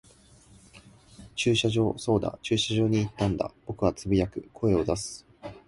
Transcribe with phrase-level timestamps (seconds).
[1.35, 1.93] 駐車場。
[1.99, 3.51] そうだ、駐車場に行ったんだ。
[3.67, 5.23] 僕は呟く、声を出す。